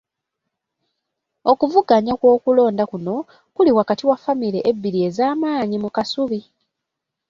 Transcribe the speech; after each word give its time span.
Okuvuganya 1.51 2.13
kw'okulonda 2.19 2.83
kuno 2.91 3.15
kuli 3.55 3.71
wakati 3.77 4.03
wa 4.09 4.17
famire 4.23 4.59
ebbiri 4.71 4.99
ez'amaanyi 5.07 5.77
mu 5.83 5.89
Kasubi. 5.95 6.39